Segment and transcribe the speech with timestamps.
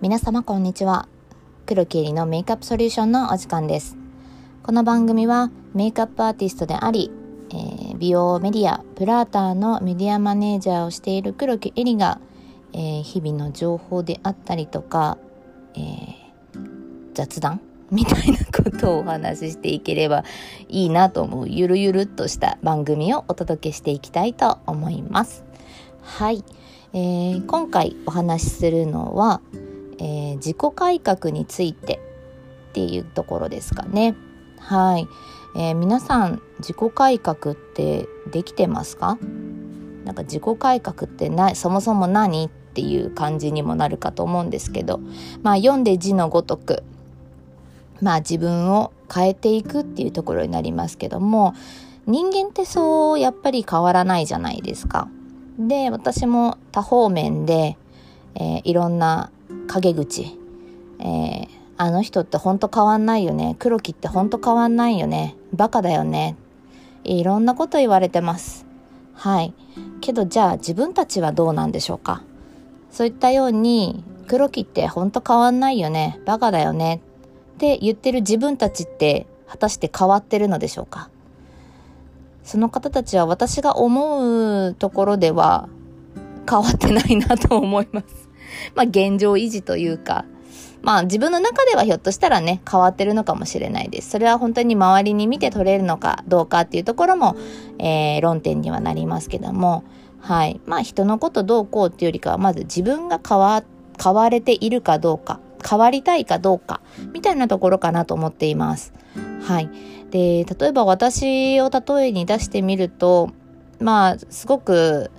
[0.00, 1.08] 皆様こんにちは。
[1.66, 3.96] 黒木えりのメイクアップソリューションのお時間です。
[4.62, 7.10] この番組はメイクアップアーティストであり、
[7.50, 12.20] えー、美容メディアプラーターのメディアマネージャーをしている黒木えりが、
[12.72, 15.18] えー、日々の情報であったりとか、
[15.74, 16.14] えー、
[17.14, 17.60] 雑談
[17.90, 20.22] みたいなことをお話ししていければ
[20.68, 25.42] いいなと思うゆるゆるっとした番組をお届けしていきたいと思います。
[26.02, 26.44] はい、
[26.92, 29.40] えー、今回お話しするのは、
[29.98, 32.00] えー、自己改革について
[32.70, 34.14] っていうところですかね。
[34.58, 35.08] はい、
[35.56, 39.18] えー、皆さん自己改革ってできてますか？
[40.04, 45.00] なんか自己改革ってなそもそも何っていう感じにもなるかと思うんですけど、
[45.42, 46.82] まあ、読んで字のごとく、
[48.00, 51.54] まあ、自分を変えていくっていうところになりますけども
[52.06, 55.08] 人間ってそうやっぱり変わらないじゃないですか。
[55.58, 57.76] で私も多方面で、
[58.34, 59.30] えー、いろんな
[59.68, 60.36] 陰口、
[60.98, 63.54] えー、あの人ってほんと変わんないよね。
[63.60, 65.36] 黒木ってほんと変わんないよね。
[65.52, 66.36] バカだよね。
[67.04, 68.66] いろんなこと言われてます。
[69.14, 69.54] はい。
[70.00, 72.22] けどじゃあ自分たちはどうなんでしょうか。
[72.90, 76.20] そういったように黒木ってほんと変わんないよね。
[76.24, 77.00] バカだよね。
[77.54, 81.10] って言ってる自分たちって果たして変わってるのでしょうか。
[82.44, 85.68] その方たちは私が思うところでは
[86.48, 88.27] 変わってないなと思います。
[88.74, 90.24] まあ現状維持というか、
[90.82, 94.10] まあ自分の中ではひょっとしたらね、変わってるのかもしれないです。
[94.10, 97.36] それは本当に周りに見て取れるのかどうかっていうところも、
[97.78, 99.84] えー、論点にはなりますけども、
[100.20, 100.60] はい。
[100.66, 103.62] まあ人のことどうこうっていうよりかは、まず自分が変わ、
[104.02, 106.80] 変われているかどうか、変わりたいかどうか、
[107.12, 108.92] みたいなところかなと思っています。
[109.42, 109.70] はい。
[110.10, 113.30] で、例えば私を例えに出してみると、
[113.80, 115.10] まあ、すごく、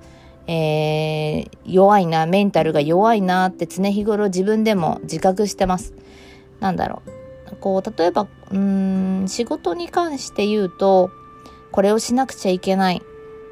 [0.52, 5.94] えー、弱いな、メンタルが弱いなって常日頃自分でも自覚してます。
[6.60, 7.04] なんだろ
[7.52, 7.56] う。
[7.58, 11.12] こう、例えば、うん、仕事に関して言うと、
[11.72, 13.04] これをしなくちゃいけない。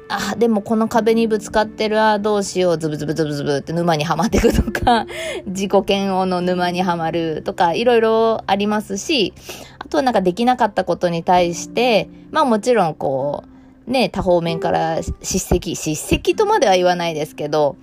[0.08, 5.06] あ、でもこの壁にぶつかってる、あ、どうしよう、ズブズブズブズブって沼にはまっていくとか、
[5.46, 9.34] 自己嫌悪の沼にはまるとか、いろいろありますし、
[9.78, 13.47] あとはなんかできなかったことに対して、まあもちろんこう、
[13.88, 17.76] ね、多方面から叱責、叱責とまでは言わないですけど、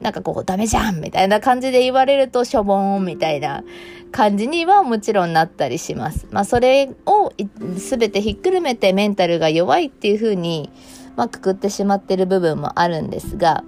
[0.00, 3.62] なんかこう、ダメじゃんみたいな感じで言われると、しょぼーんみたいな
[4.10, 6.26] 感じにはもちろんなったりします。
[6.32, 7.32] まあそれを
[7.76, 10.70] 全てひっくるめてメンタルが弱いっていうふうに、
[11.14, 13.62] まあ、くくってしまってる部分もあるんですが、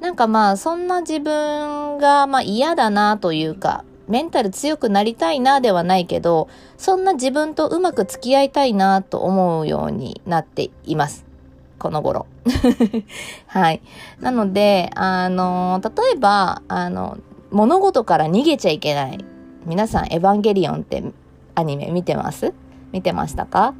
[0.00, 11.31] なんかまあ、そんな自分がまあ嫌だなというか、メンタル強くなりたいなではないけど、そんな自分とうまく付き合いたいなと思うようになっています。
[11.82, 12.26] この頃。
[13.48, 13.82] はい。
[14.20, 17.18] なので、あの、例えば、あの、
[17.50, 19.18] 物事から逃げちゃいけない。
[19.66, 21.02] 皆さん、エヴァンゲリオンって
[21.56, 22.54] アニメ見てます？
[22.92, 23.74] 見てましたか？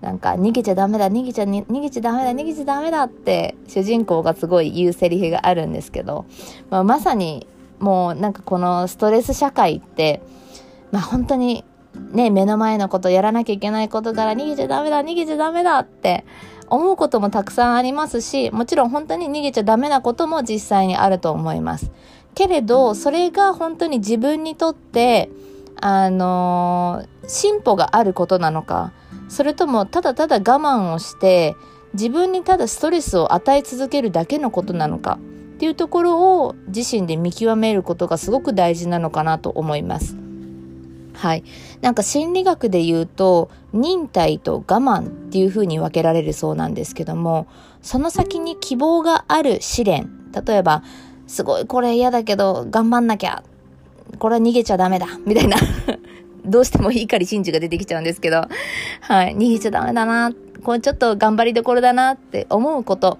[0.00, 6.24] なんか逃げちゃダメだ逃げちゃ逃げちゃダメだ逃げちゃダメだって主人公がすごい言うセリフがあるんですけど、
[6.70, 7.46] まあ、まさに
[7.78, 10.20] もうなんかこのストレス社会って
[10.90, 11.64] まあ本当に
[12.12, 16.24] ね目の前のことやらなきゃいけないことから逃げちゃダメだ逃げちゃダメだって
[16.68, 21.90] 思うこともたくさんありますしもちろん本当に逃げちゃダメなことも実際にあると思います
[22.34, 25.30] けれどそれが本当に自分にとって
[25.80, 28.92] あのー、進歩があることなのか
[29.28, 31.56] それともただただ我慢をして
[31.94, 40.21] 自分にただストレスを与え続けるだけのことなのかっていうところを自身で見極めることがすごく大事なのかなと思います。
[41.22, 41.44] はい。
[41.82, 47.46] なんか心理学で言うと、忍耐と我慢っていうふうに分けられるそうなんですけども、
[47.80, 50.10] その先に希望がある試練。
[50.44, 50.82] 例えば、
[51.28, 53.44] すごいこれ嫌だけど頑張んなきゃ。
[54.18, 55.06] これは逃げちゃダメだ。
[55.24, 55.56] みたいな
[56.44, 58.48] どうしても碇真珠が出てきちゃうんですけど、
[59.02, 60.32] はい、逃げちゃダメだな、
[60.64, 63.18] これちょっと頑張りどころだなって思うこと、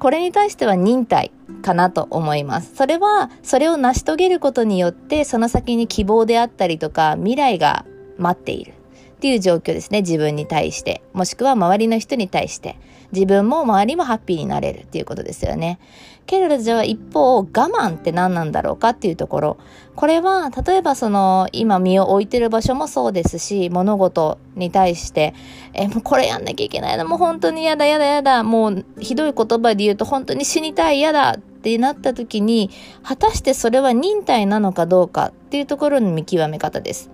[0.00, 1.30] これに対しては忍耐
[1.64, 2.76] かなと思います。
[2.76, 7.84] それは、それを成し遂げることによって、その先に希望であったりとか、未来が
[8.18, 8.72] 待っている。
[8.72, 10.02] っていう状況ですね。
[10.02, 11.02] 自分に対して。
[11.14, 12.76] もしくは周りの人に対して。
[13.12, 15.78] 自分も周りもハッピーになれるっていうことですよね。
[16.26, 18.90] けれどじゃあ一方、我慢って何なんだろうか？
[18.90, 19.56] っていうところ。
[19.94, 25.32] これは、例えばその、今身を置いてる場所もそうですし、物事に対して、
[25.72, 32.68] え、もうこれやんなきゃいけないの、もう本当に嫌だ嫌だ嫌だ、もうひどい言葉で言うと本当に死にたい嫌だってなった時に、
[33.02, 37.10] 果たしてそれは忍耐なのかどうかっていうところの見極め方です。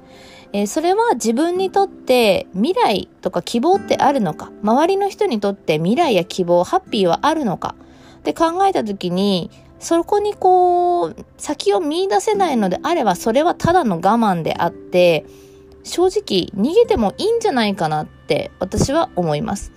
[0.53, 4.51] えー、それは自分にとって未来とか希望ってあるのか？
[4.65, 7.77] 周りの人にとって未来や希望ハッピーはあるのか？
[8.19, 15.25] って考えた時にそこにこう、先を見出せないのであれば、それはただの我慢であって、
[15.85, 19.73] 正直逃げてもいいんじゃないかなって私は思います。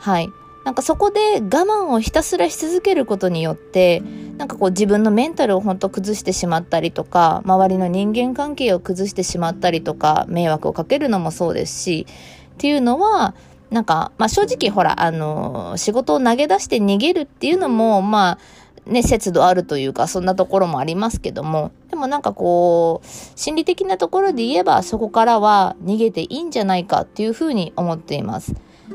[0.00, 0.28] はい。
[0.66, 4.02] なんかそこで我慢をひたすらし続けることによって、
[4.36, 12.06] なんかこう自分のメンタルを本当崩してしまったりとか、周りの人間関係を崩してしまったりとか、迷惑をかけるのもそうですし、
[12.54, 13.36] っていうのは、
[13.70, 23.06] なんか、まあ正直ほら、あの、仕事を投げ出して逃げるっていうのも、まあ、ね、節度あるというか、そんなところもありますけども、でもなんかこう、
[23.38, 28.52] 心理的なところで言えば、そこからは逃げていいんじゃないかっていうふうに思っています。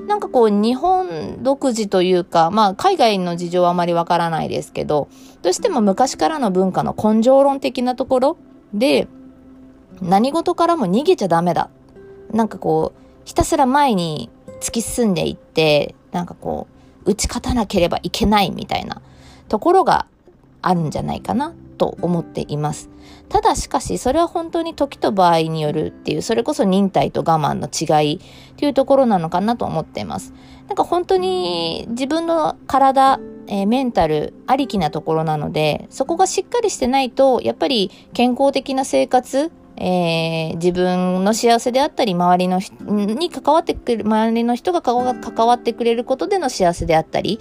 [0.07, 5.09] なんかこう、日本独自というか、まあ、海外の事情はあまりわからないですけど、
[5.41, 8.37] どうしても昔からの文化の根性論的なところ
[8.73, 9.07] で、
[10.01, 11.69] 何事からも逃げちゃダメだ。
[12.31, 14.29] なんかこう、ひたすら前に
[14.61, 16.67] 突き進んでいって、なんかこ
[17.05, 19.01] う、打ち勝たなければいけないみたいな。
[19.51, 20.07] ところが
[20.61, 22.91] あるんじゃないかなと思っています。
[23.27, 28.19] ただしかし、それは本当に時と場合によるっていう、それこそ忍耐と我慢の違いっ
[28.55, 30.31] ていうところなのかなと思っています。
[30.67, 44.95] なんか本当に自分の体、えー、メンタルありきなところなので、そこがしっかりしてないと、やっぱり健康的な生活、えー、自分の幸せであったり、周りの人に関わってくる、周りの人が関
[45.47, 47.39] わってくれることでの幸せであったり、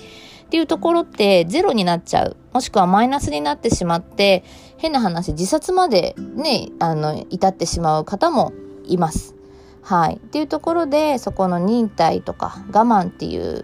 [0.51, 2.37] っていうところってゼロになっちゃう。
[2.53, 4.43] もしくはマイナスになってしまって、
[4.79, 8.53] 変な話、自殺までね、あの、至ってしまう方も
[8.85, 9.37] います。
[9.81, 10.17] はい。
[10.17, 13.63] っていうところで、そこの忍耐とか我慢っていう、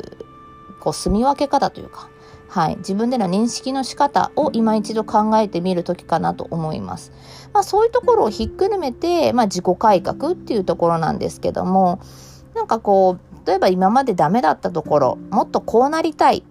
[0.78, 2.08] こう、住み分け方というか、
[2.48, 2.76] はい。
[2.76, 7.10] 自分での認識の仕方を今一度考えてみる時かなと思います。
[7.52, 11.98] まあそういうところをひっくるめて、まあ自己改革っていうところなんですけども、
[12.54, 16.44] なんかこう、例えば今までダメだったところ、もっとこうなりたい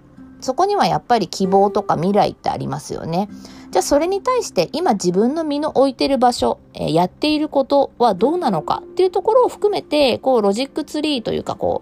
[0.45, 3.29] そこにはやっぱり希望とか未来ってありますよね。
[3.71, 11.81] じゃあそれに対して今自分の身の置いてる場所、えー、やっていることはどうなのかっていうところを含めて、こうロジックツリーというかこ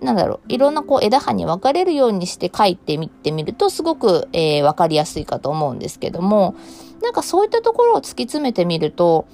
[0.00, 6.54] う、なんだろう、いろんなこう枝葉に分かれるようにして書いてみてみるとすごく、えー、分かりやすいかと思うんですけども、
[7.02, 9.26] なんかそういったところを突き詰めてみると、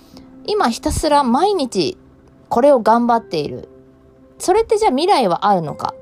[0.47, 1.99] 今ひたすら毎日
[2.49, 3.69] これを頑張っている。
[4.39, 5.95] それってじゃあ未来はあるのか？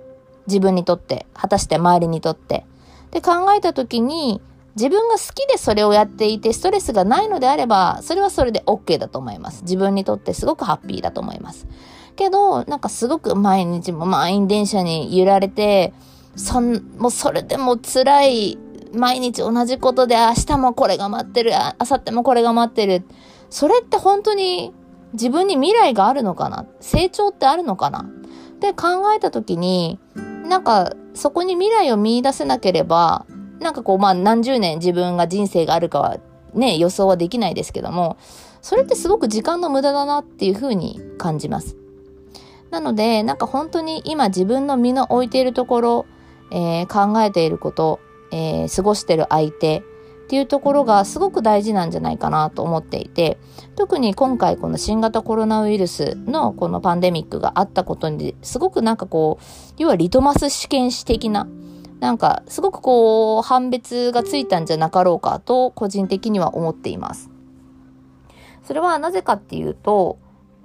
[0.46, 2.64] 自分にとって、果たして周りにとって。
[3.10, 4.40] で考えた時に、
[4.74, 9.62] 自分が好きでそれをやっていてストレスがないのであれば、それはそれで OK だと思います。
[9.62, 11.66] 自分にとってすごくハッピーだと思います。
[12.14, 15.94] けど、なんかすごく毎日も満員電車に揺られて、
[16.34, 18.58] そん、もうそれでも辛い、
[18.94, 23.04] 毎日同じことで明日もこれが待ってる、明後日もこれが待ってる。
[23.48, 24.74] それって本当に
[25.12, 26.66] 自分に未来があるのかな？
[26.80, 28.00] 成長ってあるのかな？
[28.00, 29.98] って考えた時に、
[30.46, 33.26] なんかそこに未来を見出せなければ、
[33.60, 36.18] なんかこうまあ何十年自分が人生があるかは
[36.54, 38.16] ね、予想はできないですけども、
[38.62, 41.76] それってすごく時間の無駄だなっていうふうに感じます。
[42.70, 46.06] なので、なんか本当に今自分の身の置いているところ、
[46.50, 48.00] えー、考えていること、
[48.32, 49.82] えー、過ごしてる相手、
[50.26, 53.38] っていうところがすごく大事なんじゃないかなと思っていて、
[53.76, 59.44] 特に今回この新型コロナウイルスのこのパンデミックがあったことに、すごくなんかこう、
[59.78, 61.46] 要はリトマス試験紙的な、
[62.00, 67.30] なんかすごくこう、判別がついたんじゃなかろうかと個人的には思っています。
[68.64, 70.18] それはなぜかっていうと、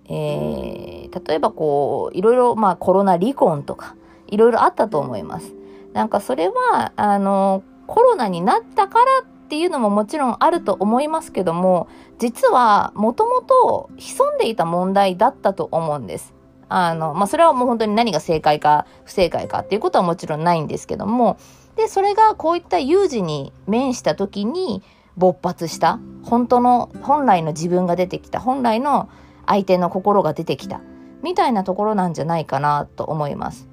[0.06, 5.53] えー、例えばこう、いろいろまあコロナ離婚とか、いろいろあったと思います。
[5.94, 9.06] なんかそれは、あの、コロナになったから
[9.51, 11.89] っていうのももちろんあると思いますけども、
[12.20, 16.34] 実はもともと潜んでいた問題だったと思うんです。
[16.70, 21.36] あの、まあ、それはもう本当に何が正解か不正解かっていうことはもちろんないんですけども、
[21.75, 24.84] で、それがこういった有事に面した時に
[25.17, 29.10] 勃発した、本当の、本来の自分が出てきた、本来の
[29.46, 30.79] 相手の心が出てきた、
[31.24, 33.67] みたいなところなんじゃないかなと思います。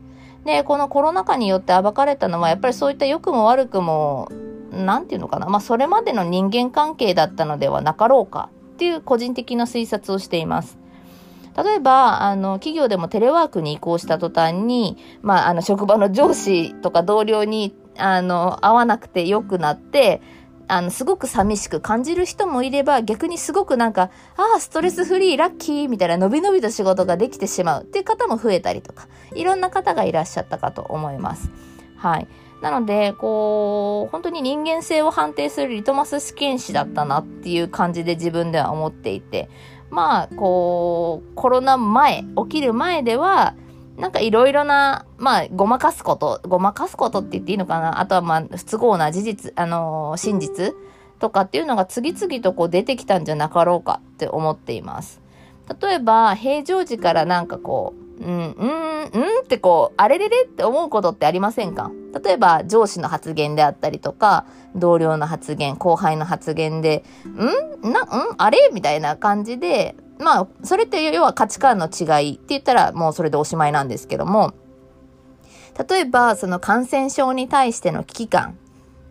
[0.45, 4.29] で、このコロナ禍によって暴かれたのは、やっぱりそういった良くも悪くも
[4.71, 10.79] なんていうのかな、まあ、それまでの人間関係だったのではなかろうかっていう個人的な推察をしています。
[11.57, 20.23] 例えば、あの、企業でもテレワークに移行した途端に、まあ、あの、職場の上司とか同僚に、あの、会わなくて良くなって、
[20.69, 31.51] あの、すごく寂しく感じる人もいれば、逆にすごくなんか、ああ、ストレスフリー、ラッキーみたいな、のびのびと仕事ができてしまうっていう方も増えたりとか、いろんな方がいらっしゃったかと思います。
[31.97, 32.29] はい。
[32.61, 39.49] なので、こう、本当に人間性を判定するリトマス試験紙だったなっていう感じで自分では思っていて、
[39.91, 43.55] まあ、こう、コロナ前、起きる前では、
[43.97, 48.01] なんかいろいろな、まあ、ごまかすこと、ごまかすことって言っていいのかな？
[48.01, 50.75] あとはまあ、不都合な事実、あのー、真実
[51.19, 55.21] とかっていうのが次々とこう出てきたんじゃなかろうかって思っています。
[55.81, 59.07] 例えば、平常時からなんかこう、うん、うん、うん
[59.43, 61.91] ってこう、あれれれって思うことってありませんか？
[62.25, 67.05] 例えば、上司の発言であったりとか、同僚の発言、後輩の発言で、
[67.83, 67.93] ん？
[67.93, 68.09] な、ん？
[68.39, 68.71] あれ？
[68.73, 74.53] みたいな感じで、まあ、それって要は価値観の違いって言ったらもうそれでおしまいなんですけども、
[75.89, 78.59] 例えば、その感染症に対しての危機感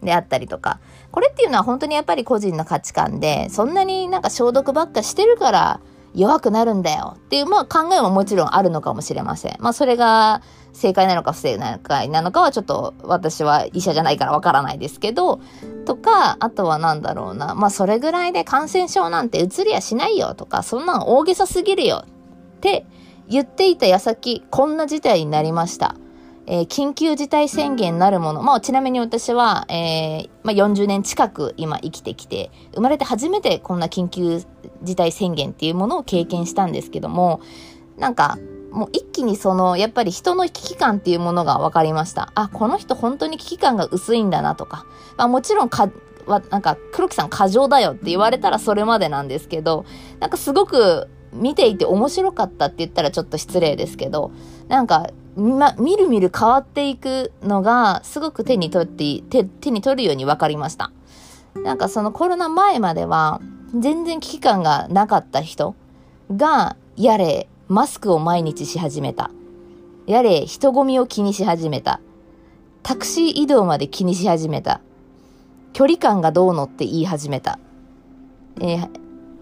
[0.03, 0.79] であったりとか、
[1.11, 5.79] これっていうのは本当にやっぱり個人の価値観で、そんなになんか消毒ばっかしてるから
[6.17, 9.55] 弱くなるんだよっていう、まあ考えももちろんあるのかもしれません。
[9.59, 10.41] まあそれが
[10.73, 15.39] 正解なのか不正解なのかはちょっと私は医者じゃないからわからないですけど、
[15.85, 22.85] とか、あとは何だろうな、まあそれぐらいで感染症なんて移りやしないよとか、そんなん大げさすぎるよって
[23.29, 25.95] 言っていた矢先、こんな事態になりました。
[26.47, 28.41] えー、緊急事態宣言なるもの。
[28.41, 34.41] まあ、ちなみに私は、えー、まあ、40年近く今生きてきて、生まれて初めてこんな緊急
[34.81, 37.41] 事態宣言っていうものを経験したんですけども、
[37.97, 38.37] なんか、
[38.71, 42.31] もう一気にその、やっぱり人の危機感っていうものが分かりました。
[42.35, 44.85] あ、この人本当に危機感が薄いんだなとか。
[45.17, 45.89] まあもちろんか、
[46.27, 49.85] は、なんか、黒木さん過剰だよって言われたらそれまでなんですけど、
[50.19, 54.31] なんかすごく見ていて面白かったって言ったらちょっと失礼ですけど、
[54.67, 60.91] なんか、ま、みるみる変わっていくのがすごく手に取って手、手に取るように分かりました。
[61.55, 63.41] なんかそのコロナ前までは
[63.77, 65.75] 全然危機感がなかった人
[66.35, 69.31] が、やれ、マスクを毎日し始めた。
[70.07, 71.99] やれ、人混みを気にし始めた。
[72.81, 74.81] タクシー移動まで気にし始めた。
[75.73, 77.59] 距離感がどうのって言い始めた。
[78.61, 78.89] えー、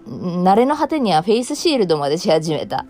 [0.08, 2.86] 慣れの果てにはフェイスシールドまでし始めた。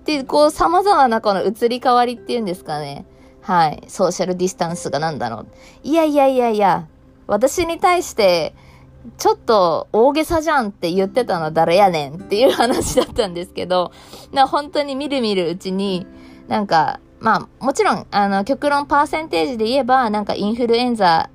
[0.00, 3.04] っていう、こう、様々なこの移り変わりっていうんですかね。
[3.42, 3.84] はい。
[3.88, 5.46] ソーシャルディスタンスがなんだろう。
[5.82, 6.86] いやいやいやいや、
[7.26, 8.54] 私に対して、
[9.18, 13.92] ちょっと大げさじゃんって言ってたの誰やねんっていう話だったんですけど、
[14.32, 16.06] な本当にみるみるうちに、
[16.48, 21.30] なんか、まあ、もちろん、あの、極論パーセンテージで言えば、なんかインフルエンザ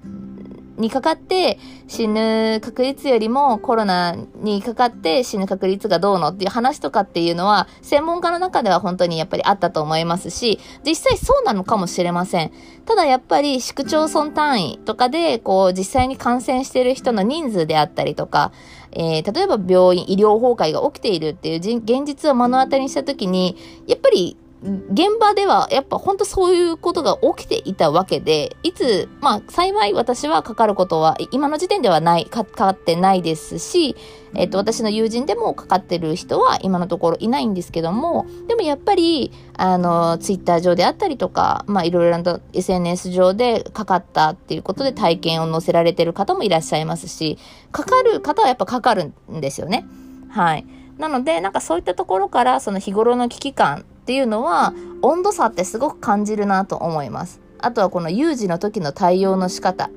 [0.77, 12.51] にかかって死ぬ確率よりもコロナにかかって死ぬ確率がどうのっていう話とかっていうのは専門家の中では本当にやっぱりあったと思いますし実際そうなのかもしれません。
[12.85, 18.51] ただやっぱり市区町村単位とかでこう実際に感染している人の人数であったりとか
[18.95, 33.95] えー、例えば病院、医療崩壊が起きているっていう現実を目の当たりにしたときに、やっぱり現場ではやっぱ本当そういうことが起きていたわけで、いつ、まあ幸い私はかかることは今の時点ではない、かかってないですし、
[34.33, 47.37] えっ、と私の友人でもかかってる人は今のところいないんですけども、でもやっぱり、あの、ツイッター上であったりとか、まあいろいろな SNS 上でかかったっていうことで体験を載せられてる方もいらっしゃいますし、
[47.71, 49.85] かかる方はやっぱかかるんですよね。
[50.29, 50.65] はい。
[50.97, 54.71] なので、なんかそういったところから、その日頃の危機感っていうのは
[55.01, 57.41] 温度差ってすごく感じるなと思います。
[57.57, 59.89] あとはこの有事の時の対応の仕方。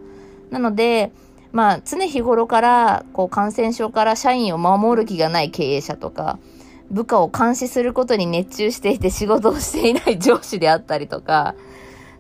[0.51, 1.13] なので、
[1.53, 6.39] まあ常日頃からこう感染症から社員を守る気がない経営者とか、
[6.91, 11.55] 部下を監視することに熱中していて仕事をしていない上司であったりとか、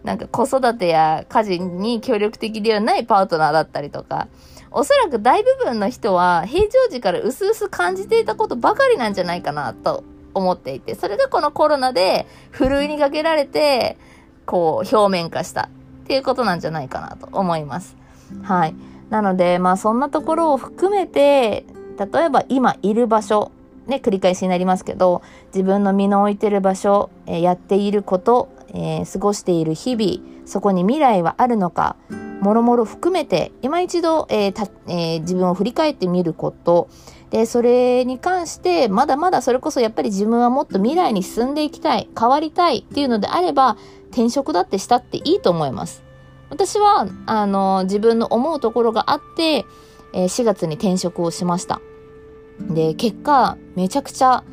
[0.04, 4.28] なんか子育てや家事に協力的ではないパートナーだったりとか、
[4.71, 10.04] おそらく大部分の人は平常時から薄々感じていたことばかりなんじゃないかなと
[10.38, 13.99] 思っていて、それがこのコロナでふるいにかけられて、
[14.47, 17.97] こう表面化したっていうことなんじゃないかなと思います。
[18.42, 18.75] はい。
[19.11, 21.66] なので、まあそんなところを含めて、
[21.99, 23.50] 例えば今いる場所、
[23.87, 31.97] ね、繰り返しになりますけど、自分の身の置いてる場所、えー、やっていること、えー、過ごしている日々、そこに未来はあるのか、
[32.40, 36.88] もろもろ含めて、今一度、えーえー、自分を振り返ってみること、
[37.30, 43.76] で、それに関して、まだまだそれこそやっぱり自分はもっと未来に進んでいきたい、変わりたいっていうのであれば、
[44.11, 46.04] 転職だってしたっていいと思います。
[46.50, 49.66] 私は、あの、自分の思うところがあって、
[50.14, 51.80] えー、4月に転職をしました。
[52.71, 54.45] で、結果、めちゃくちゃ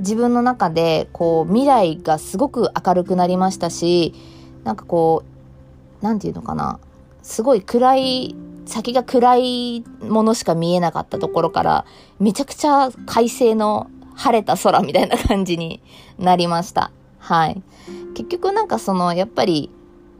[0.00, 4.12] 自分の中で、こう、未来がすごく明るくなりましたし、
[4.64, 5.24] なんかこ
[6.02, 6.78] う、なんていうのかな、
[7.28, 11.84] すごい暗い先が暗いものしか見えなかったところから、
[12.18, 15.82] めちゃくちゃ快晴の晴れた空みたいな感じに
[16.18, 16.90] なりました。
[17.18, 17.62] はい。
[18.14, 19.70] 結局なんかその、やっぱり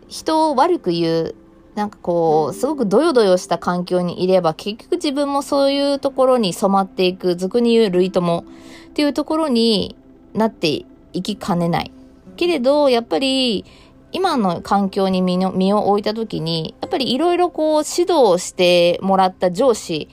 [0.07, 1.35] 人を悪く言う、
[1.75, 8.45] なんかこう、すごくドヨドヨした環境にいれば、結局自分もそういうところに染まっていく、俗に言う類友
[8.91, 9.97] っていうところに
[10.35, 10.85] なって
[11.15, 11.91] いきかねない。
[12.37, 13.65] けれど、やっぱり、
[14.13, 20.09] 今の環境に身の身を置いた時に、やっぱりいろいろこう指導してもらった上司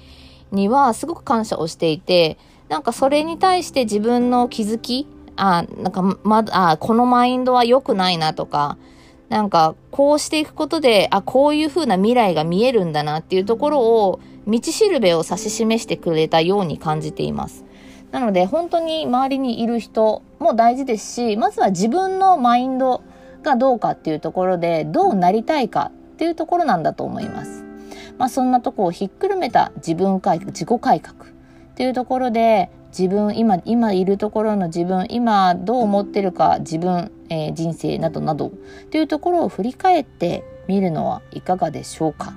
[0.52, 2.38] にはすごく感謝をしていて、
[2.68, 8.78] なんかそれに対して自分の気づき、あ、なんかま、あ、このマインドは良くないなとか、
[9.30, 17.66] なんかこうしていくことで、あ、こういう風な未来が見えるんだなっていうところを、道しるべを指し示してくれたように感じています。
[18.12, 23.02] なので本当に周りにいる人も大事ですし、まずは自分のマインド
[23.46, 27.64] がどうかっていうところで、どうなりたいかっていうところなんだと思います。
[28.18, 31.28] まあそんなとこをひっくるめた自分改革、自己改革っ
[31.76, 38.52] ていうところで、自分、今、今いるところの自分、今どう思ってるか、自分、えー、人生などなどっ
[38.90, 42.34] ていうところを振り返ってみるのはいかがでしょうか。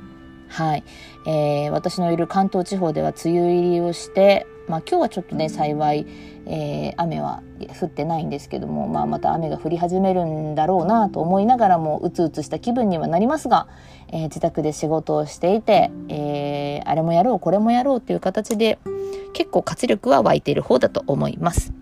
[0.48, 0.84] はい、
[1.26, 6.06] えー、私のいる関東地方では梅雨入りをして、まあ、今日はちょっとね幸い、
[6.46, 7.42] えー、雨は
[7.80, 13.66] 降ってないんですけども、まあ、また雨が降り始めるんだろうなと思いながらもうつうつした気分にはなりますが、
[14.08, 18.78] えー、自宅で仕事をしていて、えー、あれもやろうこれもやろうっていう形で
[19.32, 21.72] 結構活力は湧いている方だと思います。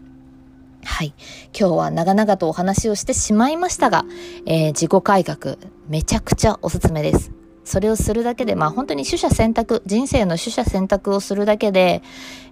[0.84, 1.12] はい。
[1.58, 4.04] 今日は長々とお話をしてしまいましたが、
[4.46, 5.56] えー、自己改革、
[5.88, 7.35] めちゃくちゃおすすめです。
[7.66, 12.00] それをするだけで、まあ本当に取捨選択、人生の取捨選択をするだけで、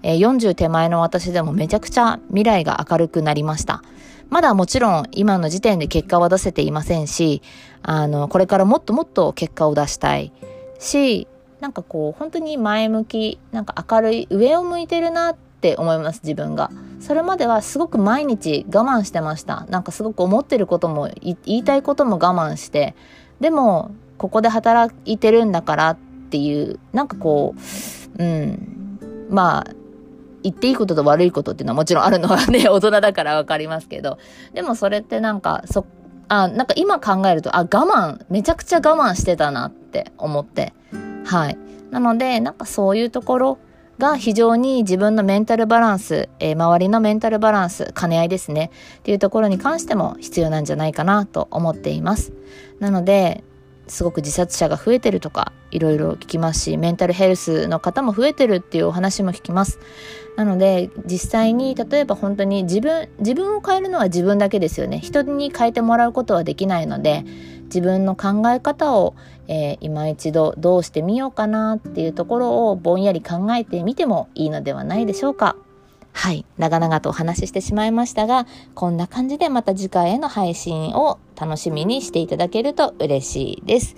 [0.03, 3.83] えー、40手前の私でもめちゃくちゃ未来が明るくなりました。
[4.29, 7.43] まだもちろん今の時点で結果は出せていませんし、
[7.83, 10.33] あの、これからもっともっと結果を出したい
[10.81, 11.29] し、
[11.61, 16.73] なんかこう本当に前向き、なんか明るい、上を向いてるなって思います、自分が。
[16.99, 19.65] それまではすごく毎日我慢してました。
[19.71, 22.97] なんかすごく思ってることも、言いたいことも我慢して、
[23.41, 23.93] でも
[24.25, 25.99] ここで働いてるんだからっ
[26.31, 27.55] ていう、なんかこ
[28.19, 29.71] う、うん、まあ、
[30.43, 34.17] 言っていいことと悪いことっていうのはもちろんあるのはね、 大人だからわかりますけど、
[34.55, 35.85] でもそれってなんか、そ、
[36.29, 40.73] あ、なんか今考えると、あ、我慢、めちゃくちゃ我慢してたなって思って、
[41.27, 41.59] はい。
[41.91, 43.59] なので、なんかそういうところ
[43.99, 52.33] が非常に自分のメンタルバランス、えー、周りのメンタルバランス、兼ね合いですね、っていうところに関しても必要なんじゃないかなと思っています。
[52.81, 53.45] なので、
[53.87, 59.79] すごく自殺者が増えてるとかいろいろ聞きますしメンタルヘルスの方も増えてるっていうお話も聞きます。
[60.37, 64.99] なので実際に例えば本当に自分自分を変えるのは自分だけですよね。
[64.99, 67.25] 人に変えてもらうことはできないので
[67.65, 69.15] 自分の考え方を、
[69.49, 75.57] えー、今一度どうしてみようかなっていうところをぼんやり考えてみてもいいのではないでしょうか。
[76.15, 76.47] はい。
[76.57, 83.97] 長々とお話ししてしまいましたが、こんな感じでまた次回への配信を楽しみにしていただけると嬉しいです。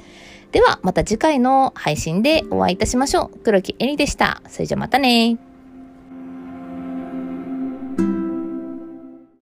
[0.51, 3.39] では、また次回の配信でお会いいたしましょう。
[3.41, 4.43] 黒木えりでした。
[4.49, 5.37] それじゃまたね